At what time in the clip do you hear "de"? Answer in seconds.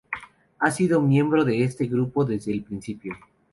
1.45-1.63